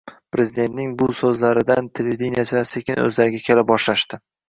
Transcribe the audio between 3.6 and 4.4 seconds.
boshlashdi.